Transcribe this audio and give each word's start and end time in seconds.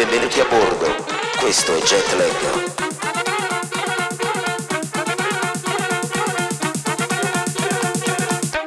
Benvenuti 0.00 0.40
a 0.40 0.46
bordo, 0.46 1.04
questo 1.38 1.76
è 1.76 1.80
Jetlag. 1.82 2.68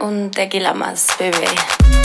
Un 0.01 0.29
tequila 0.29 0.73
más, 0.73 1.15
bebé. 1.17 2.02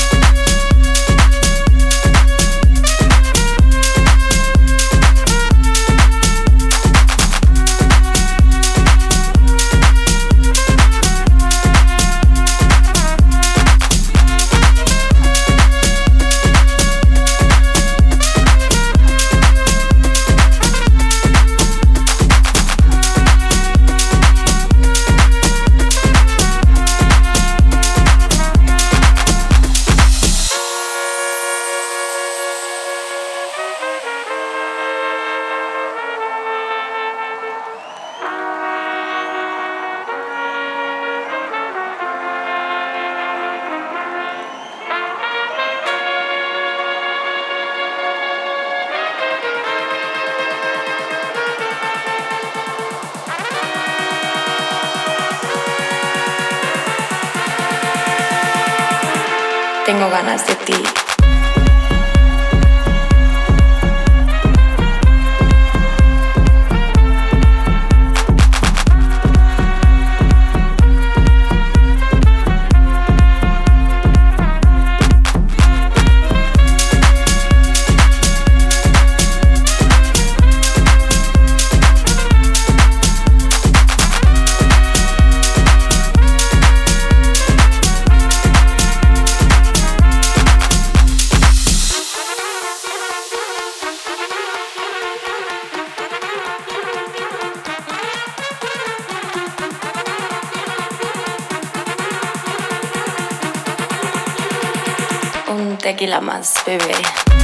tranquila 105.99 106.21
más, 106.21 106.55
bebé. 106.65 107.38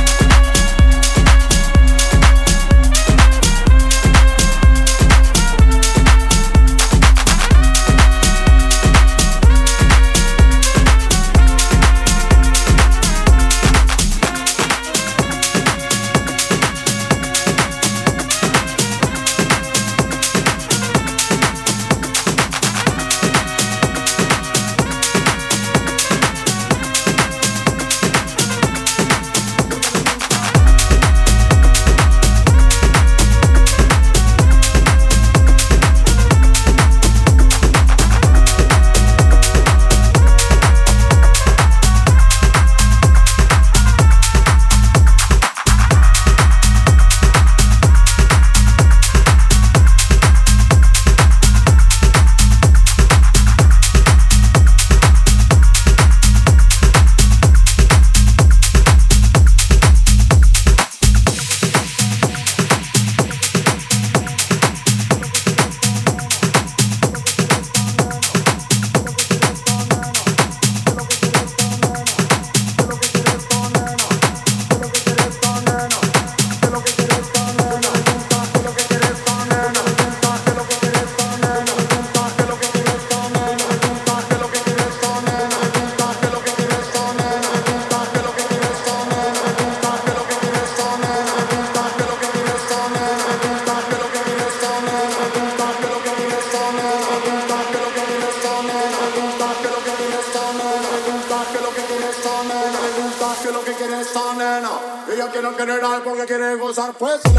request. 107.05 107.34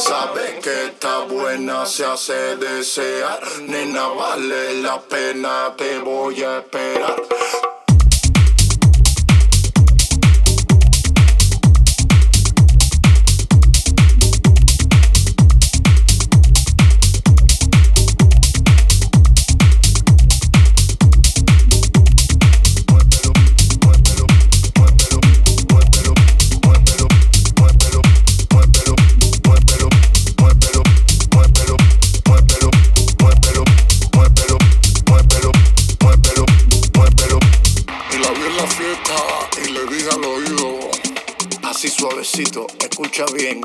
Dice 0.00 0.12
detén. 0.12 0.60
Sabe 0.60 0.60
que 0.62 0.84
está 0.86 1.18
buena, 1.20 1.86
se 1.86 2.04
hace 2.04 2.56
desear. 2.56 3.40
Nena, 3.62 4.08
vale 4.08 4.82
la 4.82 5.00
pena, 5.00 5.74
te 5.76 5.98
voy 5.98 6.42
a 6.42 6.58
esperar. 6.58 7.39
Escucha 43.10 43.26
bien. 43.34 43.60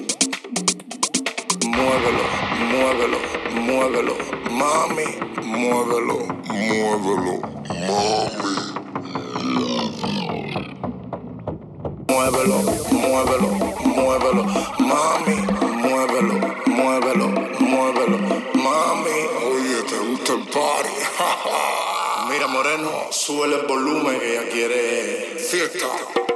Muévelo, 1.66 2.24
muévelo, 2.72 3.18
muévelo, 3.52 4.16
mami, 4.50 5.06
muévelo, 5.44 6.18
muévelo, 6.48 7.42
mami. 7.88 8.56
Muévelo, 12.08 12.58
muévelo, 12.92 13.50
muévelo, 13.86 14.44
mami, 14.80 15.36
muévelo, 15.84 16.36
muévelo, 16.66 17.28
muévelo, 17.60 18.18
mami. 18.54 19.18
Oye, 19.46 19.84
¿te 19.88 19.98
gusta 20.10 20.34
el 20.34 20.44
party? 20.48 20.90
Mira, 22.30 22.48
Moreno, 22.48 22.92
sube 23.12 23.46
el 23.46 23.68
volumen 23.68 24.20
que 24.20 24.32
ella 24.32 24.50
quiere 24.50 25.38
fiesta. 25.38 26.35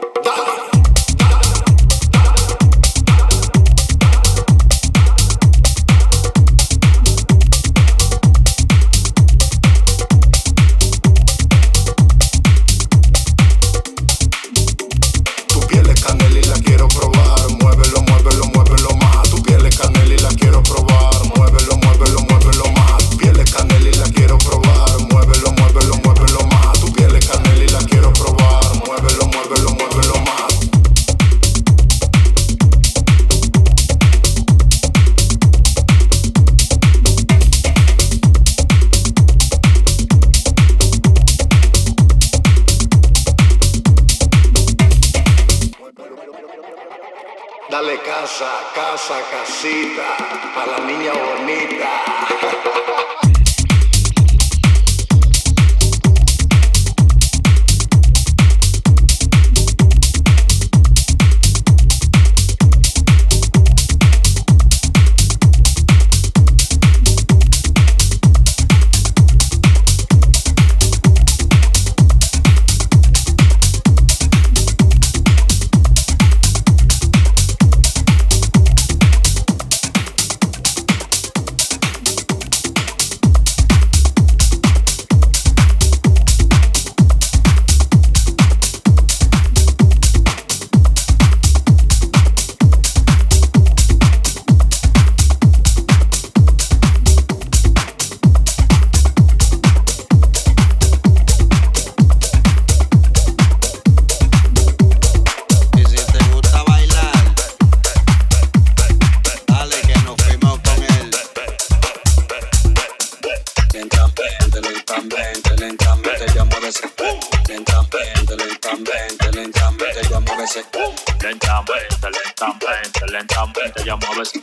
Lentamente, 123.30 123.84
ya 123.86 123.96
mueves. 123.96 124.34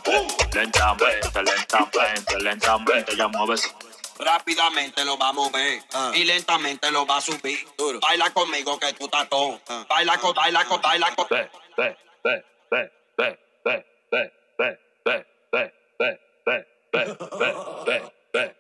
Lentamente, 0.55 1.43
lentamente, 1.43 2.39
lentamente 2.41 3.17
ya 3.17 3.29
mueves. 3.29 3.75
Rápidamente 4.19 5.05
lo 5.05 5.19
va 5.19 5.29
a 5.29 5.33
mover 5.33 5.83
y 6.15 6.25
lentamente 6.25 6.91
lo 6.91 7.07
va 7.07 7.19
a 7.19 7.21
subir. 7.21 7.59
Baila 8.01 8.31
conmigo 8.31 8.79
que 8.79 8.93
tú 8.95 9.05
estás 9.05 9.29
todo. 9.29 9.61
Baila 9.89 10.17
con, 10.19 10.35
baila 10.35 10.65
con, 10.65 10.81
baila 10.81 11.15
con. 11.15 11.27
Ve, 11.29 11.51
ve, 11.77 11.97
ve, 12.25 12.45
ve, 12.71 12.93
ve, 13.19 13.39
ve, 13.65 13.87
ve, 14.11 14.33
ve, 14.59 14.81
ve, 15.05 15.27
ve, 15.53 15.77
ve, 15.95 16.17
ve, 16.45 16.67
ve, 16.93 17.55
ve, 17.87 18.13
ve, 18.33 18.57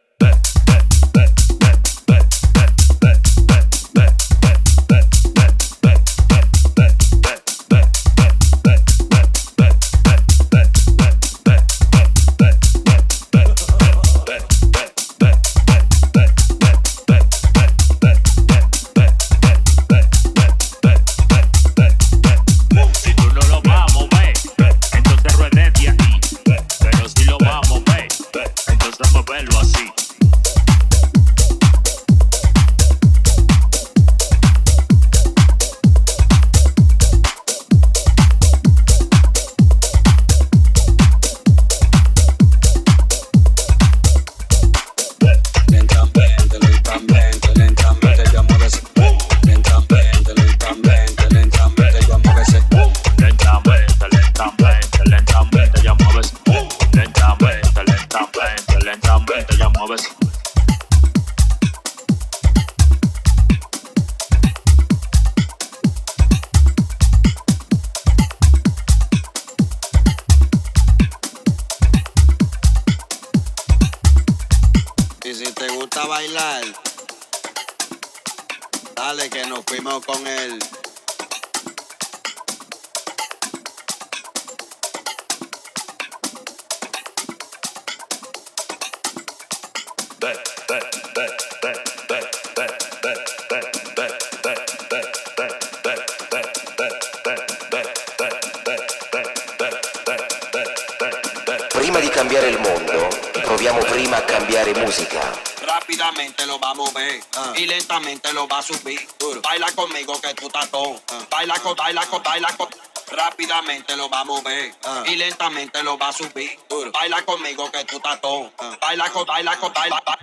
Prima 101.72 102.00
di 102.00 102.08
cambiare 102.08 102.48
il 102.48 102.58
mondo, 102.58 103.08
proviamo 103.42 103.78
prima 103.84 104.16
a 104.16 104.22
cambiare 104.24 104.74
musica. 104.74 105.20
Rápidamente 105.60 106.44
lo 106.46 106.58
va 106.58 106.70
a 106.70 106.74
mover 106.74 107.20
y 107.54 107.66
lentamente 107.66 108.32
lo 108.32 108.46
va 108.48 108.58
a 108.58 108.62
subir. 108.62 109.06
Baila 109.42 109.70
conmigo 109.72 110.20
que 110.20 110.34
tú 110.34 110.46
estás 110.46 110.68
todo. 110.70 111.00
Baila 111.30 111.58
con, 111.60 111.76
baila 111.76 112.04
con, 112.06 112.22
baila 112.22 112.48
con. 112.56 112.68
Rápidamente 113.08 113.94
lo 113.96 114.08
va 114.08 114.20
a 114.20 114.24
mover 114.24 114.74
y 115.06 115.14
lentamente 115.16 115.82
lo 115.84 115.96
va 115.96 116.08
a 116.08 116.12
subir. 116.12 116.58
Baila 116.92 117.22
conmigo 117.22 117.70
que 117.70 117.84
tú 117.84 117.96
estás 117.96 118.20
todo. 118.20 118.50
Baila 118.80 119.08
con, 119.10 119.24
baila 119.24 119.56
con, 119.56 119.72
baila, 119.72 119.96
ba- 119.96 120.02
baila 120.04 120.15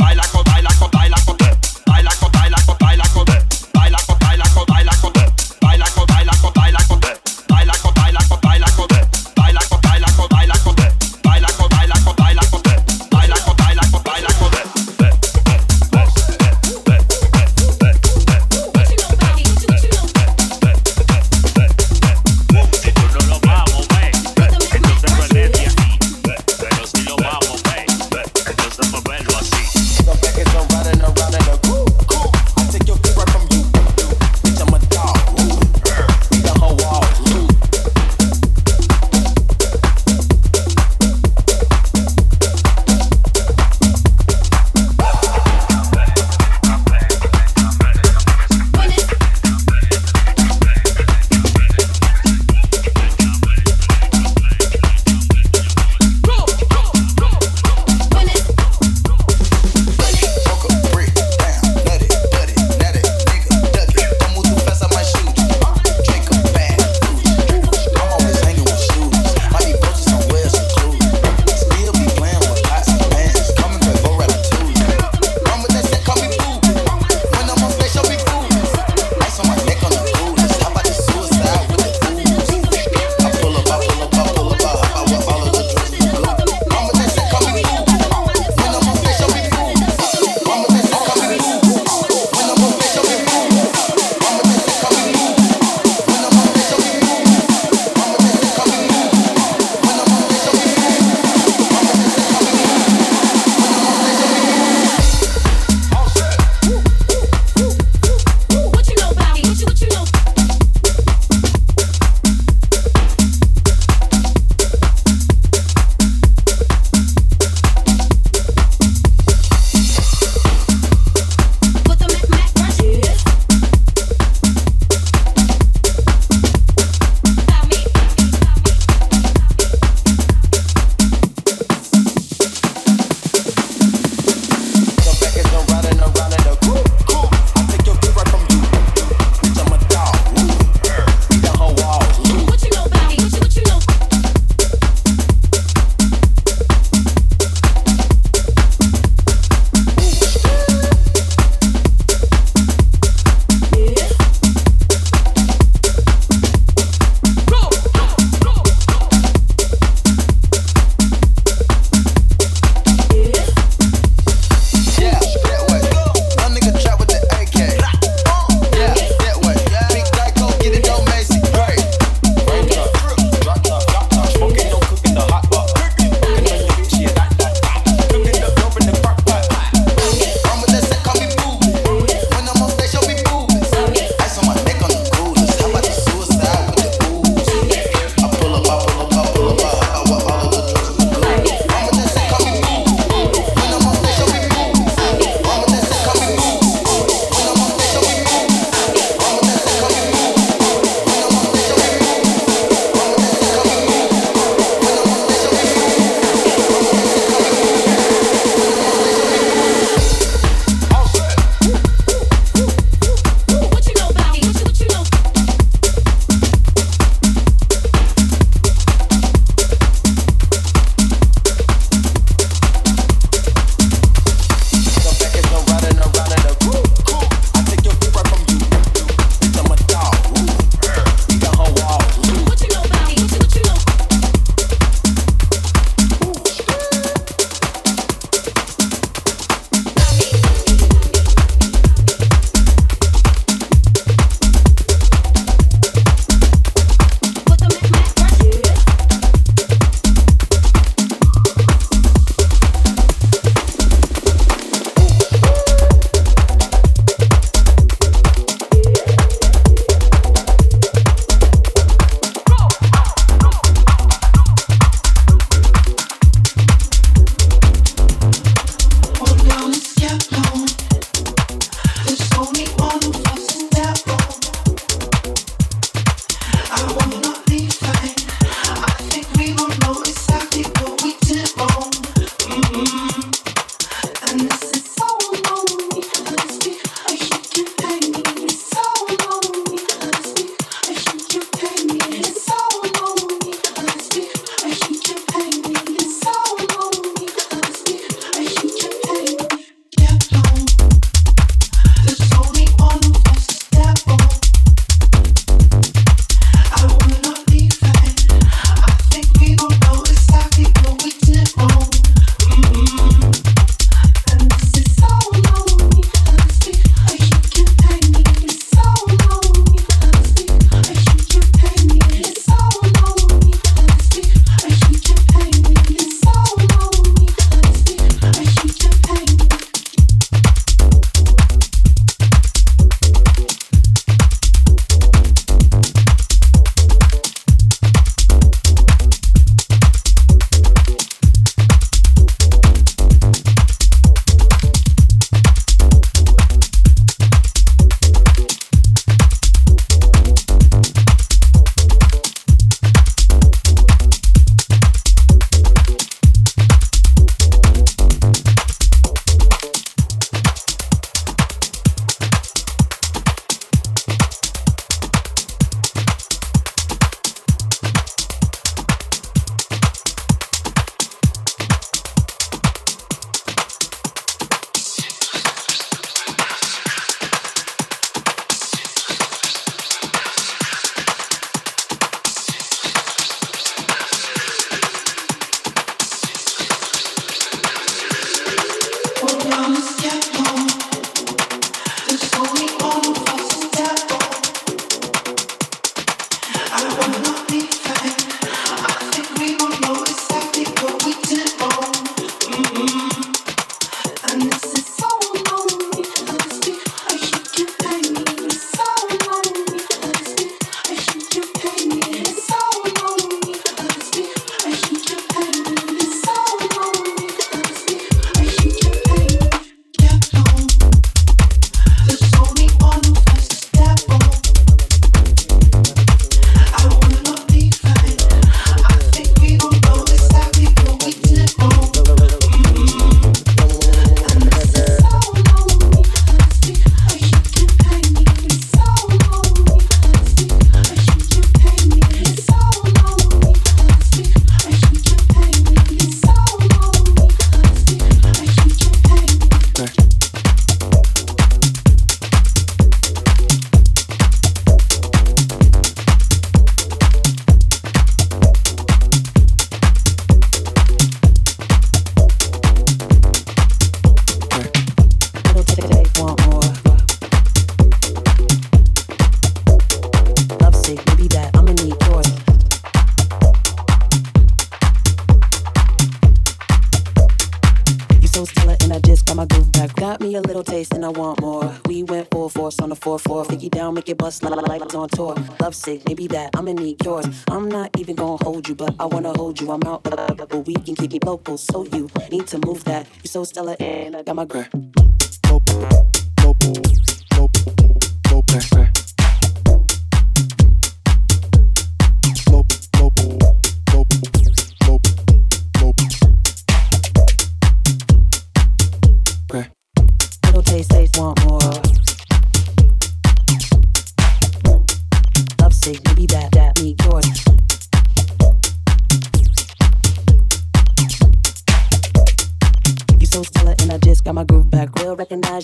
on 484.96 485.10
tour. 485.10 485.36
Love 485.62 485.76
sick, 485.76 486.02
maybe 486.08 486.28
that, 486.28 486.52
I'ma 486.56 486.74
need 486.74 487.04
yours. 487.04 487.26
I'm 487.50 487.70
not 487.70 487.90
even 488.00 488.16
gonna 488.16 488.44
hold 488.44 488.68
you, 488.68 488.76
but 488.76 488.96
I 489.00 489.06
wanna 489.06 489.34
hold 489.36 489.60
you. 489.60 489.72
I'm 489.72 489.84
out, 489.84 490.04
but 490.04 490.68
we 490.68 490.76
can 490.76 490.96
keep 490.96 491.14
it 491.14 491.26
local. 491.26 491.58
So 491.58 491.86
you 491.86 492.10
need 492.32 492.48
to 492.48 492.60
move 492.66 492.84
that. 492.86 493.08
You 493.24 493.28
so 493.28 493.44
stellar 493.44 493.76
and 493.80 494.16
I 494.16 494.24
got 494.24 494.36
my. 494.36 494.44
Little 494.44 494.84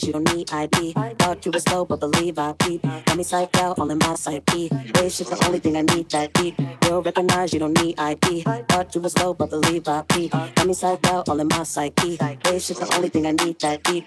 You 0.04 0.14
don't 0.14 0.34
need 0.34 0.52
ID. 0.52 0.94
Thought 0.94 1.46
you 1.46 1.52
were 1.52 1.60
slow, 1.60 1.86
but 1.86 2.00
believe 2.00 2.40
I 2.40 2.54
peep. 2.54 2.82
Got 2.82 3.18
me 3.18 3.24
psyched 3.24 3.58
out, 3.58 3.80
all 3.80 3.90
in 3.90 3.98
my 3.98 4.16
side 4.16 4.46
P. 4.46 4.70
It's 4.72 5.18
just 5.18 5.32
the 5.32 5.46
only 5.46 5.60
thing 5.60 5.76
I 5.78 5.82
need 5.82 6.10
that 6.12 6.34
deep. 6.34 6.56
Will 6.84 7.02
recognize 7.02 7.54
you 7.54 7.60
don't 7.60 7.80
need 7.82 8.00
ID. 8.00 8.44
Thought 8.44 8.96
you 8.96 9.02
were 9.02 9.10
slow, 9.10 9.34
but 9.34 9.50
believe 9.50 9.88
I 9.88 10.04
peep. 10.04 10.32
Got 10.32 10.66
me 10.66 10.74
psyched 10.74 11.06
out, 11.08 11.28
all 11.30 11.40
in 11.40 11.48
my 11.48 11.64
psyche. 11.64 12.18
It's 12.20 12.68
just 12.68 12.80
the 12.80 12.96
only 12.96 13.10
thing 13.10 13.26
I 13.26 13.32
need 13.32 13.60
that 13.60 13.84
deep. 13.84 14.06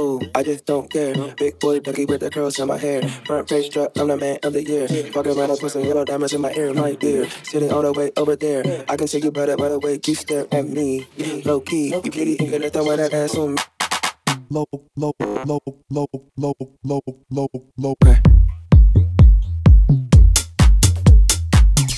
Ooh, 0.00 0.20
I 0.32 0.44
just 0.44 0.64
don't 0.64 0.88
care. 0.88 1.12
Big 1.36 1.58
boy 1.58 1.80
ducky 1.80 2.04
with 2.04 2.20
the 2.20 2.30
curls 2.30 2.58
in 2.60 2.68
my 2.68 2.78
hair. 2.78 3.02
Front 3.26 3.48
page 3.48 3.70
truck, 3.70 3.90
I'm 3.98 4.06
the 4.06 4.16
man 4.16 4.38
of 4.44 4.52
the 4.52 4.62
year. 4.62 4.86
Fuck 4.86 5.26
around 5.26 5.50
and 5.50 5.58
put 5.58 5.72
some 5.72 5.84
yellow 5.84 6.04
diamonds 6.04 6.32
in 6.32 6.40
my 6.40 6.52
ear, 6.52 6.72
my 6.72 6.94
dear. 6.94 7.28
Sitting 7.42 7.72
all 7.72 7.82
the 7.82 7.92
way 7.92 8.12
over 8.16 8.36
there. 8.36 8.84
I 8.88 8.96
can 8.96 9.08
see 9.08 9.18
you 9.18 9.32
better 9.32 9.56
by 9.56 9.68
the 9.68 9.80
way 9.80 9.98
you 10.06 10.14
stare 10.14 10.46
at 10.52 10.68
me. 10.68 11.08
Low 11.44 11.60
key, 11.60 11.88
you 11.88 12.10
pretty 12.12 12.38
and 12.38 12.52
gonna 12.52 12.70
throw 12.70 12.94
that 12.96 13.12
ass 13.12 13.36
on 13.36 13.54
me. 13.56 13.62
Low, 14.50 14.64
low, 14.96 15.12
low, 15.20 15.58
low, 15.90 16.06
low, 16.38 16.54
low, 16.82 17.00
low, 17.30 17.48
low. 17.76 17.94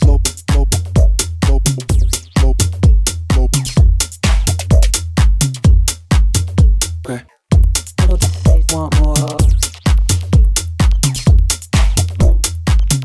Low, 0.04 0.18
want 8.72 9.00
more. 9.00 9.14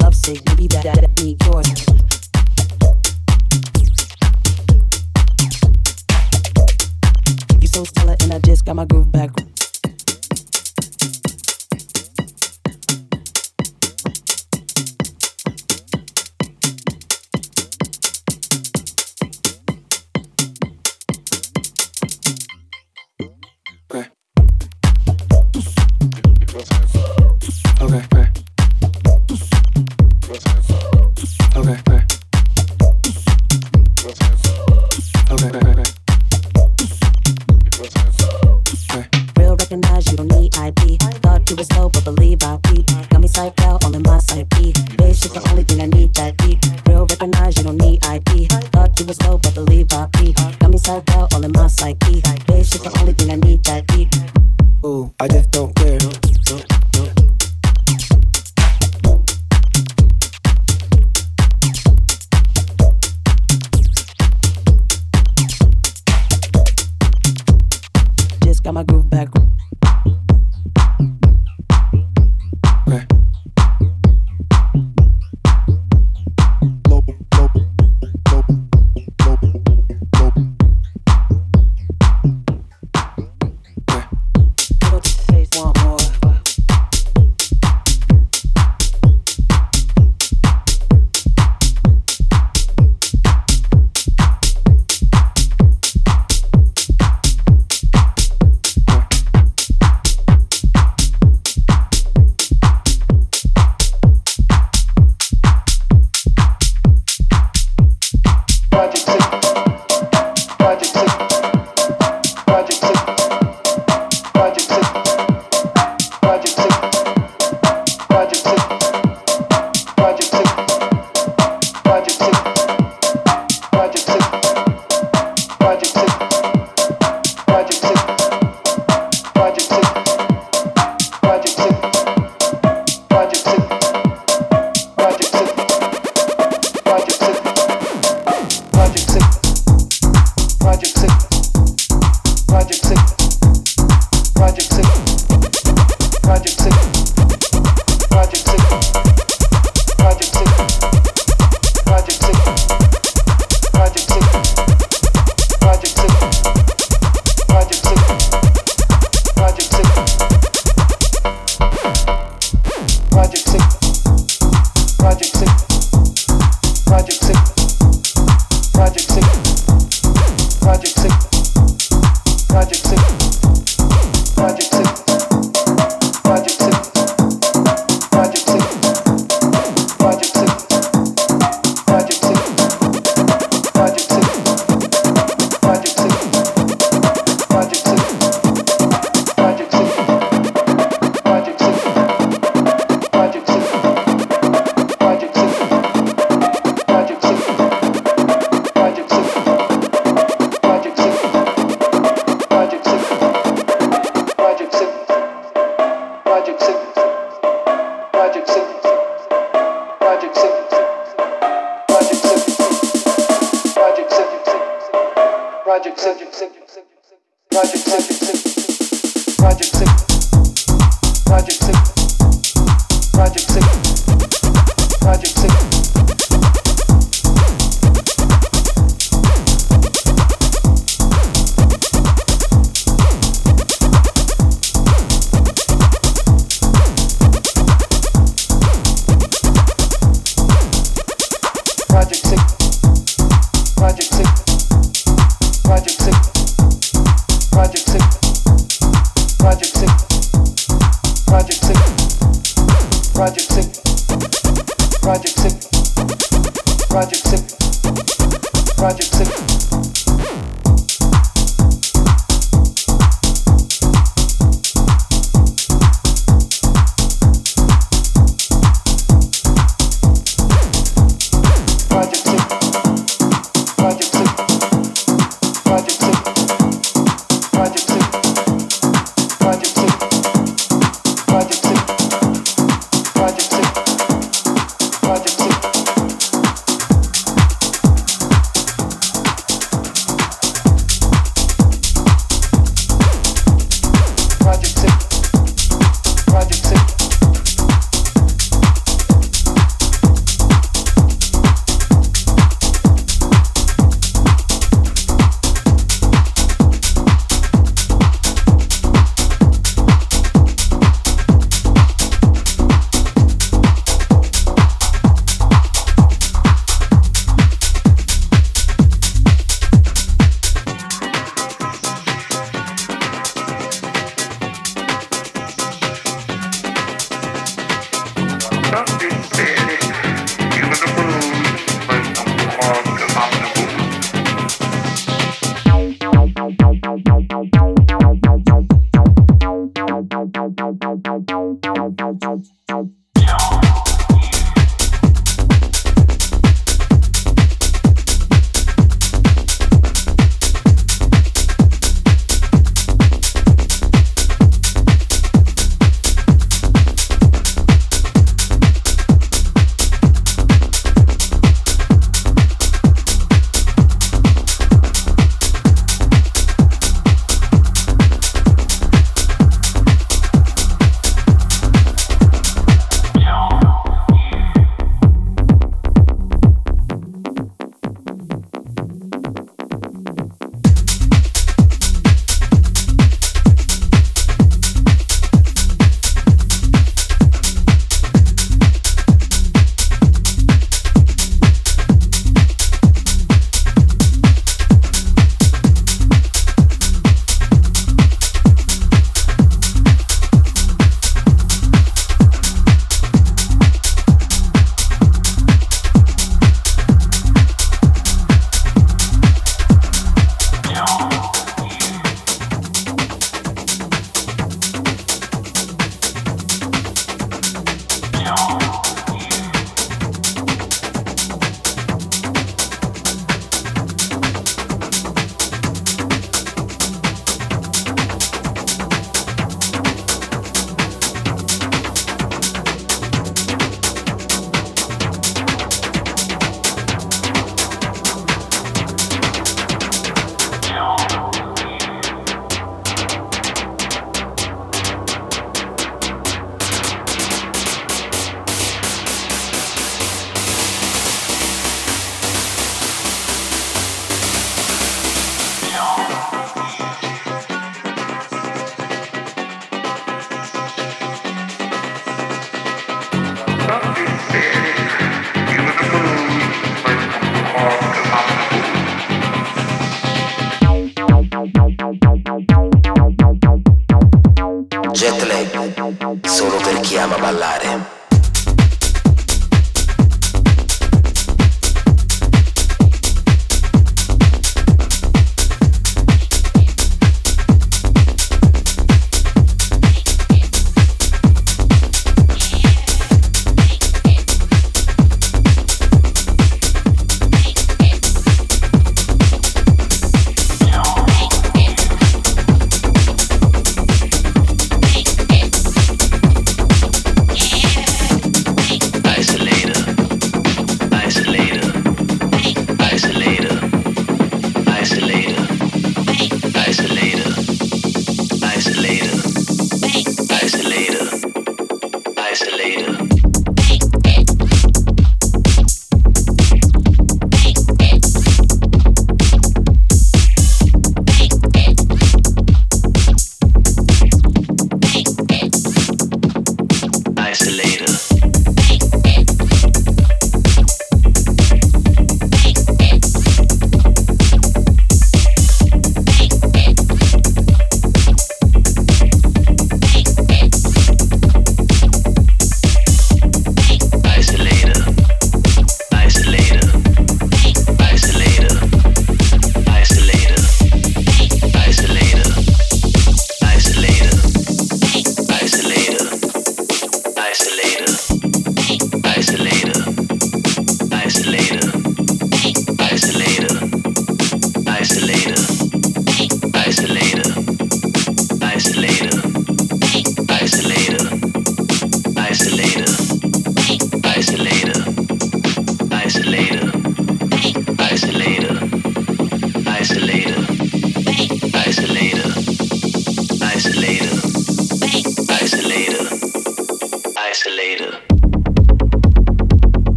Love 0.00 0.14
sick, 0.14 0.40
maybe 0.46 0.66
that, 0.68 0.82
that, 0.84 1.00
that, 1.00 1.22
me, 1.22 1.36
yours. 1.44 1.65
Just 8.46 8.64
got 8.64 8.76
my 8.76 8.84
groove 8.84 9.10
back. 9.10 9.55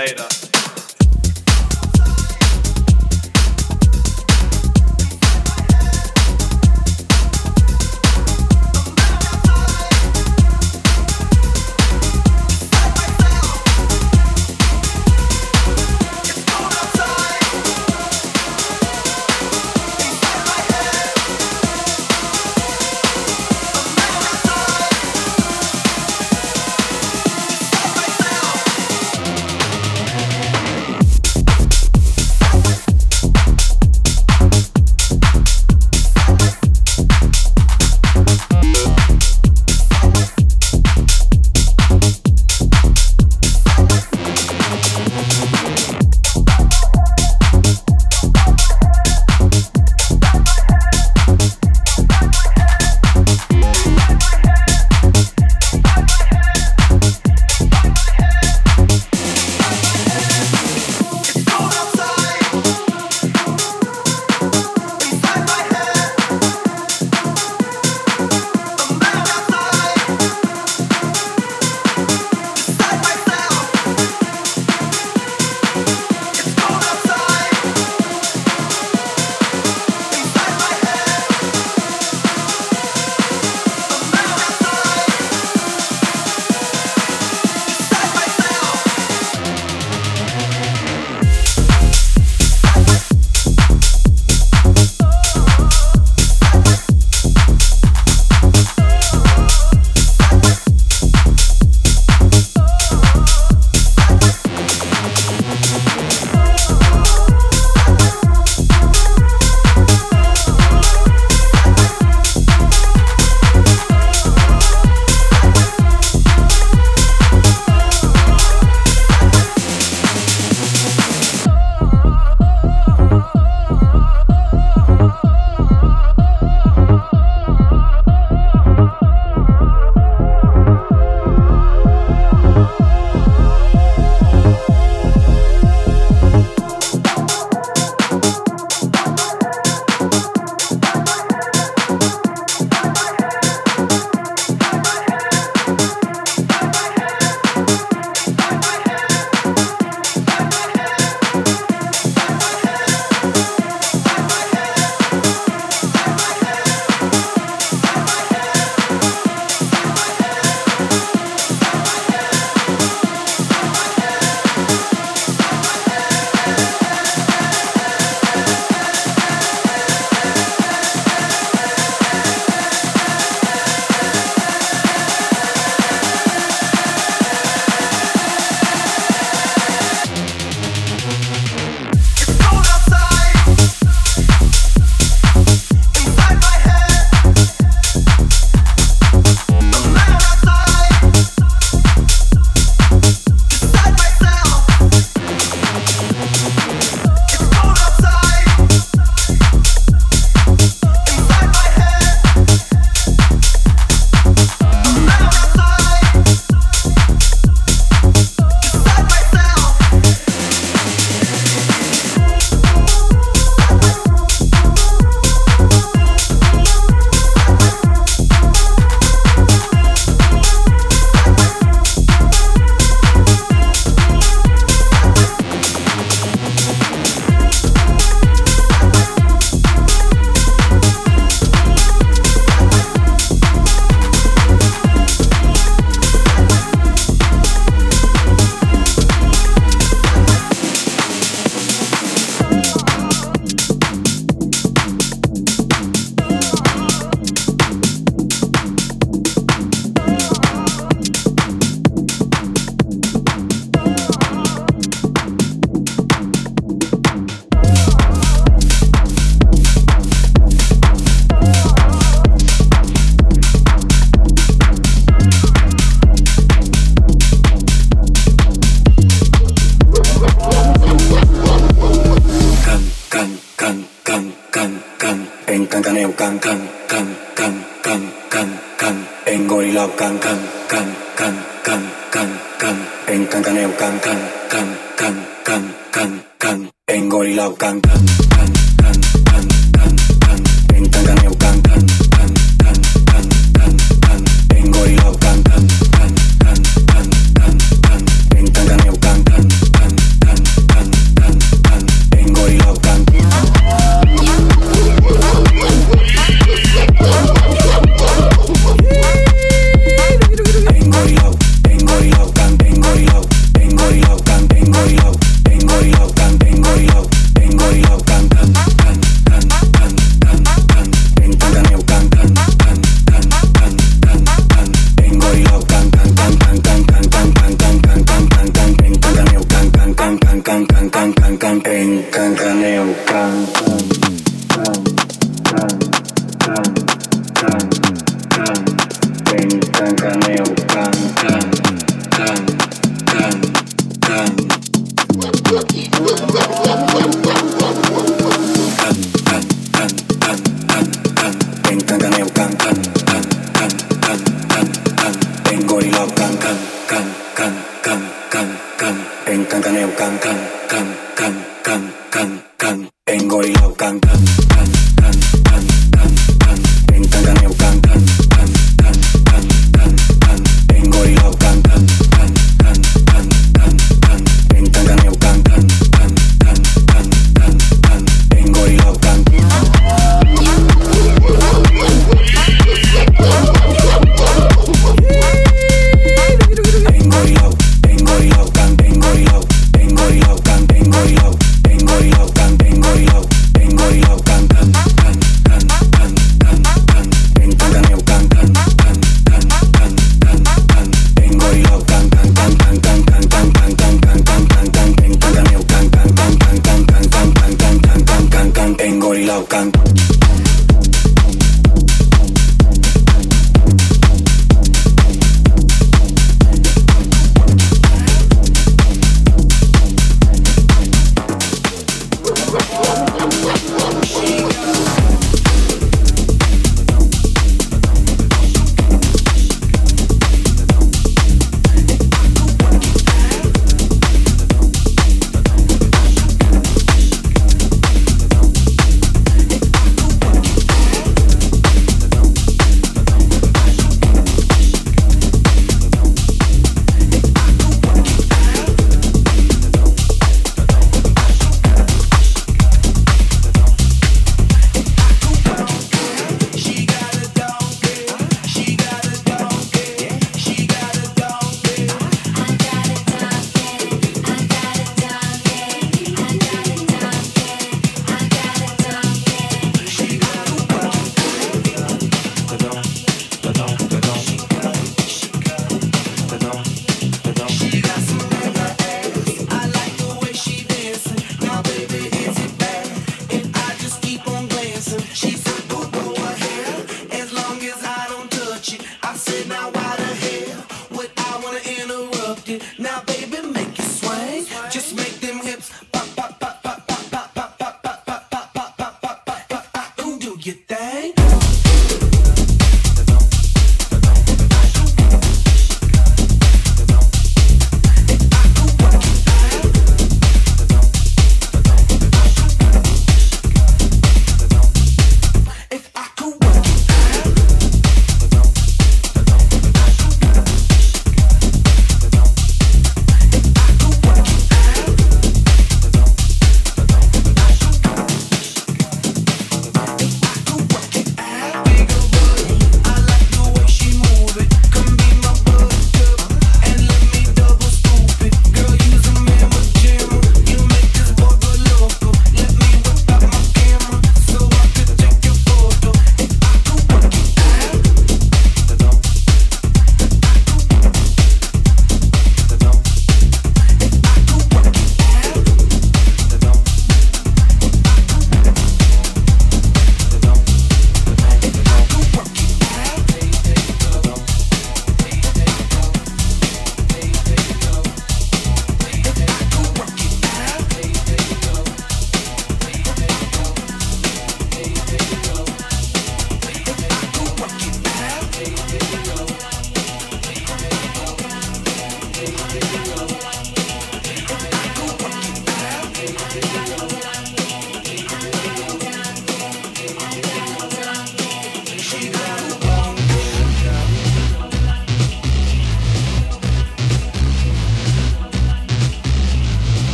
Later. 0.00 0.39